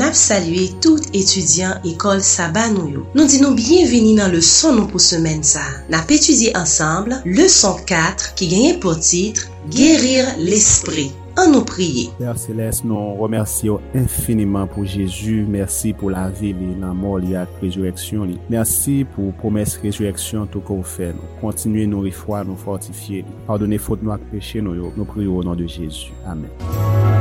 nap 0.00 0.16
salye 0.16 0.66
tout 0.82 1.12
etudyan 1.16 1.84
ekol 1.92 2.24
Saba 2.24 2.66
nou 2.72 2.88
yo. 2.90 3.06
Nou 3.14 3.28
di 3.28 3.42
nou 3.44 3.56
bienveni 3.58 4.16
nan 4.18 4.32
le 4.34 4.42
son 4.44 4.80
nou 4.80 4.90
pou 4.90 5.02
semen 5.02 5.44
sa. 5.46 5.66
Nap 5.92 6.10
etudye 6.12 6.56
ansamble, 6.58 7.20
leson 7.28 7.78
4 7.88 8.32
ki 8.40 8.50
genye 8.50 8.76
pou 8.80 8.96
titre 8.96 9.50
Gerir 9.68 10.24
l'esprit. 10.38 11.12
An 11.38 11.52
nou 11.54 11.64
priye. 11.64 12.08
Père 12.18 12.38
Céleste, 12.40 12.86
nou 12.88 13.14
remersiyo 13.20 13.78
infiniment 13.94 14.66
pou 14.72 14.88
Jésus. 14.88 15.44
Mersi 15.48 15.92
pou 15.96 16.10
la 16.12 16.26
vi 16.32 16.50
li 16.56 16.72
nan 16.80 16.98
mor 16.98 17.20
li 17.22 17.36
ak 17.38 17.60
rejureksyon 17.62 18.32
li. 18.32 18.38
Mersi 18.50 19.00
pou 19.14 19.36
promes 19.40 19.76
rejureksyon 19.84 20.50
tou 20.50 20.64
kou 20.66 20.82
fè 20.96 21.12
nou. 21.14 21.30
Kontinuye 21.44 21.86
nou 21.92 22.08
rifwa, 22.08 22.42
nou 22.48 22.58
fortifiye 22.60 23.22
li. 23.28 23.40
Pardonne 23.48 23.78
fote 23.80 24.06
nou 24.06 24.16
ak 24.16 24.26
peche 24.32 24.64
nou 24.64 24.76
yo. 24.78 24.94
Nou 24.98 25.08
priyo 25.08 25.38
ou 25.38 25.46
nan 25.46 25.60
de 25.60 25.70
Jésus. 25.70 26.08
Amen. 26.26 27.19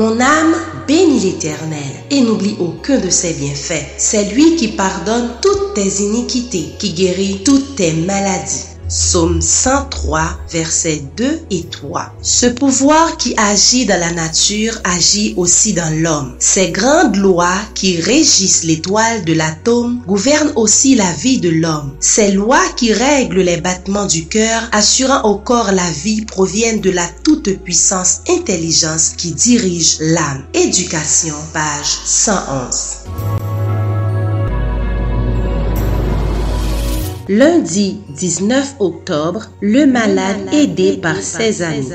Mon 0.00 0.18
âme 0.18 0.54
bénit 0.88 1.20
l'Éternel 1.20 1.92
et 2.10 2.22
n'oublie 2.22 2.56
aucun 2.58 2.98
de 3.00 3.10
ses 3.10 3.34
bienfaits. 3.34 3.84
C'est 3.98 4.32
lui 4.32 4.56
qui 4.56 4.68
pardonne 4.68 5.32
toutes 5.42 5.74
tes 5.74 6.02
iniquités, 6.02 6.74
qui 6.78 6.94
guérit 6.94 7.42
toutes 7.44 7.76
tes 7.76 7.92
maladies. 7.92 8.79
Psaume 8.90 9.40
103, 9.40 10.20
versets 10.50 11.04
2 11.16 11.42
et 11.52 11.62
3. 11.62 12.12
Ce 12.22 12.46
pouvoir 12.46 13.16
qui 13.18 13.34
agit 13.36 13.86
dans 13.86 14.00
la 14.00 14.12
nature 14.12 14.76
agit 14.82 15.32
aussi 15.36 15.74
dans 15.74 15.94
l'homme. 16.02 16.34
Ces 16.40 16.72
grandes 16.72 17.14
lois 17.14 17.60
qui 17.76 18.00
régissent 18.00 18.64
l'étoile 18.64 19.24
de 19.24 19.32
l'atome 19.32 20.02
gouvernent 20.08 20.52
aussi 20.56 20.96
la 20.96 21.12
vie 21.12 21.38
de 21.38 21.50
l'homme. 21.50 21.94
Ces 22.00 22.32
lois 22.32 22.66
qui 22.76 22.92
règlent 22.92 23.42
les 23.42 23.60
battements 23.60 24.06
du 24.06 24.26
cœur, 24.26 24.60
assurant 24.72 25.22
au 25.22 25.36
corps 25.36 25.70
la 25.70 25.88
vie, 26.02 26.24
proviennent 26.24 26.80
de 26.80 26.90
la 26.90 27.06
toute-puissance 27.22 28.22
intelligence 28.28 29.10
qui 29.16 29.30
dirige 29.32 29.98
l'âme. 30.00 30.42
Éducation, 30.52 31.36
page 31.52 32.00
111. 32.04 33.19
Lundi 37.32 38.00
19 38.08 38.74
octobre, 38.80 39.52
le 39.60 39.86
malade 39.86 40.52
aidé 40.52 40.96
par 40.96 41.14
ses 41.14 41.62
amis. 41.62 41.86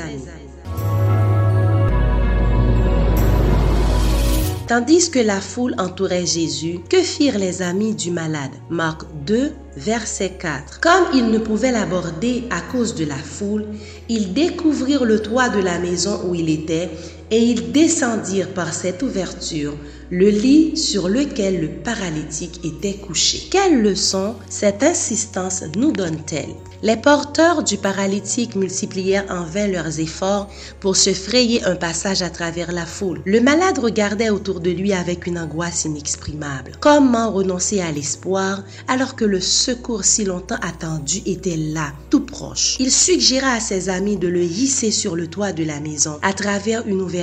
Tandis 4.66 5.10
que 5.10 5.18
la 5.18 5.42
foule 5.42 5.74
entourait 5.76 6.24
Jésus, 6.24 6.80
que 6.88 7.02
firent 7.02 7.38
les 7.38 7.60
amis 7.60 7.94
du 7.94 8.10
malade? 8.10 8.52
Marc 8.70 9.02
2, 9.26 9.52
verset 9.76 10.38
4. 10.40 10.80
Comme 10.80 11.04
ils 11.12 11.30
ne 11.30 11.38
pouvaient 11.38 11.70
l'aborder 11.70 12.44
à 12.48 12.62
cause 12.72 12.94
de 12.94 13.04
la 13.04 13.14
foule, 13.14 13.66
ils 14.08 14.32
découvrirent 14.32 15.04
le 15.04 15.20
toit 15.20 15.50
de 15.50 15.60
la 15.60 15.78
maison 15.78 16.18
où 16.26 16.34
il 16.34 16.48
était 16.48 16.88
et 17.30 17.38
ils 17.38 17.72
descendirent 17.72 18.54
par 18.54 18.72
cette 18.72 19.02
ouverture 19.02 19.74
le 20.10 20.28
lit 20.28 20.76
sur 20.76 21.08
lequel 21.08 21.60
le 21.60 21.68
paralytique 21.68 22.60
était 22.64 22.94
couché. 22.94 23.48
Quelle 23.50 23.82
leçon 23.82 24.36
cette 24.48 24.84
insistance 24.84 25.64
nous 25.76 25.90
donne-t-elle? 25.90 26.54
Les 26.82 26.96
porteurs 26.96 27.64
du 27.64 27.78
paralytique 27.78 28.54
multiplièrent 28.54 29.24
en 29.30 29.44
vain 29.44 29.66
leurs 29.66 29.98
efforts 29.98 30.48
pour 30.78 30.94
se 30.94 31.12
frayer 31.12 31.64
un 31.64 31.74
passage 31.74 32.22
à 32.22 32.30
travers 32.30 32.70
la 32.70 32.86
foule. 32.86 33.22
Le 33.24 33.40
malade 33.40 33.78
regardait 33.78 34.28
autour 34.28 34.60
de 34.60 34.70
lui 34.70 34.92
avec 34.92 35.26
une 35.26 35.38
angoisse 35.38 35.86
inexprimable. 35.86 36.72
Comment 36.78 37.32
renoncer 37.32 37.80
à 37.80 37.90
l'espoir 37.90 38.62
alors 38.86 39.16
que 39.16 39.24
le 39.24 39.40
secours 39.40 40.04
si 40.04 40.24
longtemps 40.24 40.60
attendu 40.62 41.22
était 41.26 41.56
là, 41.56 41.92
tout 42.10 42.24
proche? 42.24 42.76
Il 42.78 42.92
suggéra 42.92 43.54
à 43.54 43.60
ses 43.60 43.88
amis 43.88 44.18
de 44.18 44.28
le 44.28 44.42
hisser 44.42 44.90
sur 44.90 45.16
le 45.16 45.26
toit 45.26 45.52
de 45.52 45.64
la 45.64 45.80
maison. 45.80 46.18
À 46.22 46.34
travers 46.34 46.86
une 46.86 47.00
ouverture, 47.00 47.15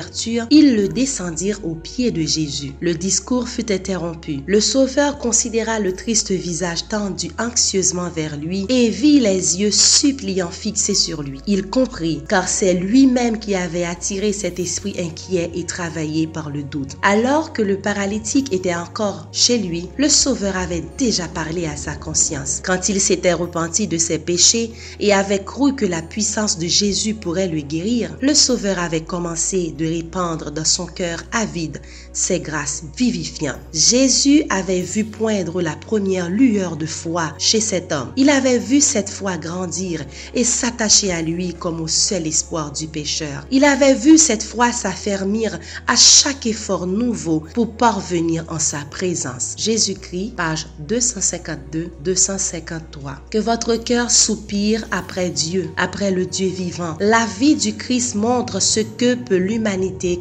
ils 0.50 0.76
le 0.76 0.88
descendirent 0.88 1.60
aux 1.64 1.76
pieds 1.76 2.12
de 2.12 2.22
Jésus. 2.22 2.74
Le 2.80 2.94
discours 2.94 3.48
fut 3.48 3.72
interrompu. 3.72 4.40
Le 4.48 4.60
Sauveur 4.60 5.18
considéra 5.18 5.80
le 5.80 5.94
triste 5.94 6.32
visage 6.32 6.88
tendu 6.88 7.30
anxieusement 7.40 8.10
vers 8.10 8.38
lui 8.38 8.66
et 8.70 8.90
vit 8.90 9.20
les 9.20 9.62
yeux 9.62 9.72
suppliants 9.72 10.50
fixés 10.50 10.96
sur 10.96 11.22
lui. 11.22 11.40
Il 11.48 11.70
comprit, 11.70 12.24
car 12.28 12.48
c'est 12.48 12.74
lui-même 12.74 13.40
qui 13.40 13.56
avait 13.56 13.84
attiré 13.84 14.34
cet 14.34 14.60
esprit 14.60 14.96
inquiet 15.00 15.52
et 15.54 15.66
travaillé 15.66 16.28
par 16.28 16.50
le 16.50 16.64
doute. 16.64 16.98
Alors 17.02 17.54
que 17.54 17.62
le 17.62 17.78
paralytique 17.78 18.54
était 18.54 18.76
encore 18.76 19.28
chez 19.32 19.58
lui, 19.58 19.90
le 19.98 20.10
Sauveur 20.10 20.58
avait 20.58 20.84
déjà 20.98 21.28
parlé 21.28 21.66
à 21.66 21.76
sa 21.76 21.96
conscience. 21.96 22.62
Quand 22.64 22.90
il 22.90 23.00
s'était 23.00 23.34
repenti 23.34 23.88
de 23.88 23.98
ses 23.98 24.20
péchés 24.20 24.72
et 25.00 25.14
avait 25.14 25.44
cru 25.44 25.76
que 25.76 25.86
la 25.86 26.02
puissance 26.02 26.58
de 26.58 26.68
Jésus 26.68 27.14
pourrait 27.14 27.48
le 27.48 27.62
guérir, 27.62 28.16
le 28.22 28.34
Sauveur 28.34 28.80
avait 28.80 29.02
commencé 29.02 29.74
de 29.78 29.83
répandre 29.86 30.52
dans 30.52 30.66
son 30.66 30.86
cœur 30.86 31.24
avide 31.32 31.82
ses 32.14 32.40
grâces 32.40 32.84
vivifiantes. 32.96 33.60
Jésus 33.74 34.44
avait 34.50 34.82
vu 34.82 35.04
poindre 35.04 35.62
la 35.62 35.76
première 35.76 36.30
lueur 36.30 36.78
de 36.78 36.86
foi 36.86 37.34
chez 37.38 37.60
cet 37.60 37.92
homme. 37.92 38.12
Il 38.16 38.30
avait 38.30 38.60
vu 38.60 38.82
cette 38.82 39.10
foi 39.10 39.38
grandir 39.38 40.06
et 40.34 40.44
s'attacher 40.44 41.12
à 41.12 41.22
lui 41.22 41.54
comme 41.54 41.82
au 41.82 41.88
seul 41.88 42.28
espoir 42.28 42.72
du 42.72 42.88
pécheur. 42.88 43.46
Il 43.52 43.66
avait 43.66 43.96
vu 43.96 44.18
cette 44.18 44.44
foi 44.44 44.72
s'affermir 44.72 45.60
à 45.88 45.96
chaque 45.96 46.46
effort 46.46 46.88
nouveau 46.88 47.44
pour 47.54 47.76
parvenir 47.76 48.46
en 48.50 48.60
sa 48.60 48.80
présence. 48.90 49.56
Jésus-Christ, 49.58 50.36
page 50.36 50.68
252-253. 50.88 53.16
Que 53.30 53.38
votre 53.38 53.76
cœur 53.76 54.12
soupire 54.12 54.86
après 54.92 55.30
Dieu, 55.30 55.70
après 55.78 56.12
le 56.12 56.26
Dieu 56.26 56.48
vivant. 56.48 56.98
La 57.00 57.26
vie 57.40 57.56
du 57.56 57.76
Christ 57.76 58.16
montre 58.16 58.62
ce 58.62 58.80
que 58.80 59.16
peut 59.16 59.38
l'humanité 59.38 59.73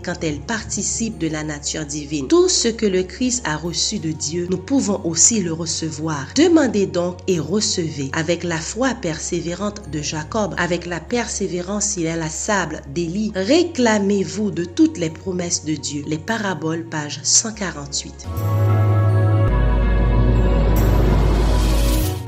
quand 0.03 0.23
elle 0.23 0.41
participe 0.41 1.19
de 1.19 1.29
la 1.29 1.45
nature 1.45 1.85
divine. 1.85 2.29
Tout 2.29 2.49
ce 2.49 2.69
que 2.69 2.87
le 2.87 3.03
Christ 3.03 3.43
a 3.45 3.57
reçu 3.57 3.99
de 3.99 4.11
Dieu, 4.11 4.47
nous 4.51 4.59
pouvons 4.59 5.01
aussi 5.05 5.43
le 5.43 5.53
recevoir. 5.53 6.27
Demandez 6.37 6.87
donc 6.87 7.19
et 7.27 7.39
recevez 7.39 8.11
avec 8.13 8.45
la 8.45 8.59
foi 8.59 8.95
persévérante 8.95 9.91
de 9.91 10.01
Jacob, 10.01 10.55
avec 10.59 10.87
la 10.87 11.01
persévérance 11.01 11.99
sable 12.31 12.83
d'Élie. 12.95 13.33
Réclamez-vous 13.35 14.51
de 14.51 14.65
toutes 14.65 14.99
les 14.99 15.11
promesses 15.11 15.65
de 15.65 15.75
Dieu. 15.75 16.03
Les 16.07 16.19
paraboles, 16.19 16.85
page 16.85 17.21
148. 17.23 18.27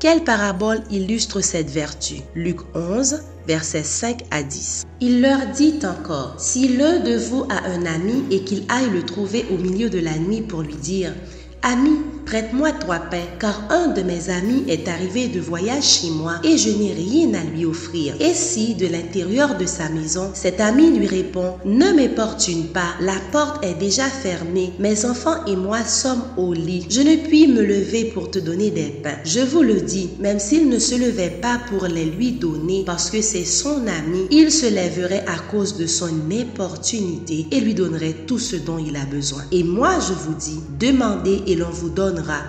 Quelle 0.01 0.23
parabole 0.23 0.83
illustre 0.91 1.41
cette 1.41 1.71
vertu? 1.71 2.17
Luc 2.35 2.59
11, 2.75 3.23
versets 3.47 3.83
5 3.83 4.23
à 4.31 4.43
10. 4.43 4.85
Il 5.01 5.21
leur 5.21 5.47
dit 5.55 5.79
encore, 5.85 6.35
si 6.39 6.77
l'un 6.77 7.01
de 7.01 7.17
vous 7.17 7.47
a 7.51 7.69
un 7.69 7.85
ami 7.87 8.25
et 8.31 8.45
qu'il 8.45 8.65
aille 8.69 8.91
le 8.91 9.03
trouver 9.03 9.45
au 9.51 9.59
milieu 9.59 9.91
de 9.91 9.99
la 9.99 10.19
nuit 10.19 10.43
pour 10.43 10.63
lui 10.63 10.77
dire, 10.77 11.13
Ami, 11.63 11.97
prête-moi 12.27 12.73
trois 12.73 12.99
pains, 12.99 13.27
car 13.39 13.63
un 13.71 13.89
de 13.89 14.03
mes 14.03 14.31
amis 14.31 14.65
est 14.69 14.89
arrivé 14.89 15.29
de 15.29 15.41
voyage 15.41 15.85
chez 15.85 16.11
moi 16.11 16.35
et 16.43 16.57
je 16.57 16.71
n'ai 16.71 16.93
rien 16.93 17.35
à 17.35 17.45
lui 17.45 17.65
offrir. 17.65 18.15
Et 18.21 18.35
si, 18.35 18.75
de 18.75 18.87
l'intérieur 18.87 19.57
de 19.57 19.67
sa 19.67 19.89
maison, 19.89 20.31
cet 20.35 20.61
ami 20.61 20.97
lui 20.97 21.07
répond, 21.07 21.55
Ne 21.65 21.93
m'importune 21.93 22.67
pas, 22.69 22.95
la 23.01 23.17
porte 23.33 23.65
est 23.65 23.75
déjà 23.75 24.05
fermée, 24.05 24.73
mes 24.79 25.05
enfants 25.05 25.45
et 25.47 25.57
moi 25.57 25.85
sommes 25.85 26.25
au 26.37 26.53
lit, 26.53 26.87
je 26.89 27.01
ne 27.01 27.17
puis 27.17 27.47
me 27.47 27.63
lever 27.63 28.07
pour 28.07 28.31
te 28.31 28.39
donner 28.39 28.71
des 28.71 29.01
pains. 29.03 29.19
Je 29.25 29.41
vous 29.41 29.63
le 29.63 29.81
dis, 29.81 30.11
même 30.21 30.39
s'il 30.39 30.69
ne 30.69 30.79
se 30.79 30.95
levait 30.95 31.39
pas 31.43 31.61
pour 31.69 31.87
les 31.87 32.05
lui 32.05 32.33
donner, 32.33 32.85
parce 32.85 33.11
que 33.11 33.21
c'est 33.21 33.45
son 33.45 33.87
ami, 33.87 34.27
il 34.31 34.51
se 34.51 34.67
lèverait 34.67 35.25
à 35.27 35.39
cause 35.51 35.77
de 35.77 35.87
son 35.87 36.11
importunité 36.31 37.47
et 37.51 37.61
lui 37.61 37.75
donnerait 37.75 38.15
tout 38.27 38.39
ce 38.39 38.57
dont 38.57 38.79
il 38.79 38.97
a 38.97 39.05
besoin. 39.05 39.43
Et 39.53 39.63
moi, 39.63 39.99
je 40.01 40.13
vous 40.13 40.35
dis, 40.35 40.61
demandez 40.79 41.43
et 41.47 41.55
l'on 41.55 41.71
vous 41.71 41.91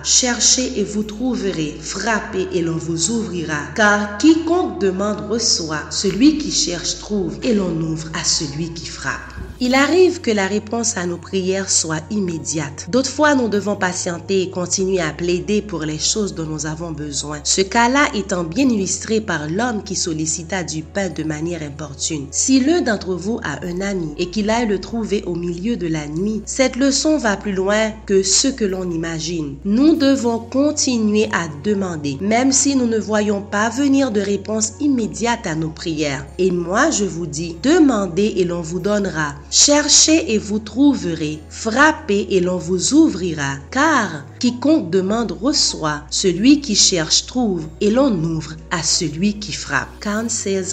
Cherchez 0.02 0.78
et 0.78 0.84
vous 0.84 1.02
trouverez. 1.02 1.76
Frappez 1.80 2.48
et 2.52 2.62
l'on 2.62 2.76
vous 2.76 3.10
ouvrira. 3.10 3.60
Car 3.74 4.18
quiconque 4.18 4.80
demande 4.80 5.28
reçoit. 5.28 5.82
Celui 5.90 6.38
qui 6.38 6.52
cherche 6.52 6.98
trouve 6.98 7.38
et 7.42 7.54
l'on 7.54 7.80
ouvre 7.80 8.08
à 8.14 8.24
celui 8.24 8.72
qui 8.72 8.86
frappe. 8.86 9.20
Il 9.58 9.74
arrive 9.74 10.20
que 10.20 10.30
la 10.30 10.46
réponse 10.46 10.98
à 10.98 11.06
nos 11.06 11.16
prières 11.16 11.70
soit 11.70 12.02
immédiate. 12.10 12.88
D'autres 12.90 13.08
fois, 13.08 13.34
nous 13.34 13.48
devons 13.48 13.74
patienter 13.74 14.42
et 14.42 14.50
continuer 14.50 15.00
à 15.00 15.14
plaider 15.14 15.62
pour 15.62 15.80
les 15.84 15.98
choses 15.98 16.34
dont 16.34 16.44
nous 16.44 16.66
avons 16.66 16.90
besoin. 16.90 17.40
Ce 17.42 17.62
cas-là 17.62 18.10
étant 18.14 18.44
bien 18.44 18.68
illustré 18.68 19.22
par 19.22 19.48
l'homme 19.48 19.82
qui 19.82 19.96
sollicita 19.96 20.62
du 20.62 20.82
pain 20.82 21.08
de 21.08 21.24
manière 21.24 21.62
importune. 21.62 22.26
Si 22.32 22.60
l'un 22.60 22.82
d'entre 22.82 23.14
vous 23.14 23.40
a 23.44 23.64
un 23.64 23.80
ami 23.80 24.12
et 24.18 24.28
qu'il 24.28 24.50
aille 24.50 24.68
le 24.68 24.78
trouver 24.78 25.22
au 25.24 25.34
milieu 25.34 25.78
de 25.78 25.86
la 25.86 26.06
nuit, 26.06 26.42
cette 26.44 26.76
leçon 26.76 27.16
va 27.16 27.38
plus 27.38 27.54
loin 27.54 27.92
que 28.04 28.22
ce 28.22 28.48
que 28.48 28.66
l'on 28.66 28.90
imagine. 28.90 29.55
Nous 29.64 29.96
devons 29.96 30.38
continuer 30.38 31.28
à 31.32 31.48
demander, 31.64 32.18
même 32.20 32.52
si 32.52 32.76
nous 32.76 32.86
ne 32.86 32.98
voyons 32.98 33.42
pas 33.42 33.68
venir 33.68 34.10
de 34.10 34.20
réponse 34.20 34.74
immédiate 34.80 35.46
à 35.46 35.54
nos 35.54 35.70
prières. 35.70 36.26
Et 36.38 36.50
moi, 36.50 36.90
je 36.90 37.04
vous 37.04 37.26
dis, 37.26 37.56
demandez 37.62 38.34
et 38.36 38.44
l'on 38.44 38.62
vous 38.62 38.80
donnera. 38.80 39.34
Cherchez 39.50 40.34
et 40.34 40.38
vous 40.38 40.58
trouverez. 40.58 41.40
Frappez 41.48 42.26
et 42.30 42.40
l'on 42.40 42.58
vous 42.58 42.94
ouvrira. 42.94 43.56
Car 43.70 44.24
quiconque 44.38 44.90
demande 44.90 45.32
reçoit. 45.32 46.02
Celui 46.10 46.60
qui 46.60 46.74
cherche 46.74 47.26
trouve. 47.26 47.66
Et 47.80 47.90
l'on 47.90 48.12
ouvre 48.22 48.54
à 48.70 48.82
celui 48.82 49.34
qui 49.38 49.52
frappe. 49.52 49.88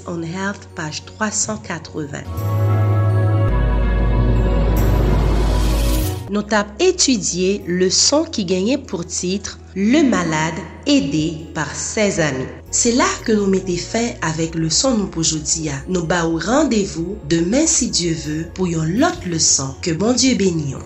On 0.08 0.22
Health, 0.22 0.70
page 0.76 1.04
380. 1.06 2.73
nou 6.34 6.42
tap 6.50 6.74
etudye 6.82 7.60
le 7.70 7.92
son 7.94 8.26
ki 8.34 8.48
genye 8.50 8.80
pou 8.82 9.06
titre 9.06 9.60
Le 9.76 10.04
Malade 10.04 10.62
Ede 10.86 11.54
par 11.56 11.74
Ses 11.76 12.20
Ami. 12.20 12.46
Se 12.70 12.92
la 12.94 13.08
ke 13.26 13.34
nou 13.34 13.50
mette 13.50 13.74
fin 13.82 14.12
avek 14.22 14.54
le 14.54 14.70
son 14.70 15.00
nou 15.00 15.14
poujodi 15.14 15.68
ya. 15.70 15.80
Nou 15.90 16.06
ba 16.10 16.24
ou 16.30 16.38
randevou 16.42 17.18
demen 17.30 17.66
si 17.70 17.90
Diyo 17.90 18.14
ve 18.26 18.40
pou 18.54 18.70
yon 18.70 18.98
lot 19.02 19.26
le 19.26 19.42
son 19.42 19.74
ke 19.82 19.98
bon 19.98 20.14
Diyo 20.14 20.38
benyon. 20.38 20.86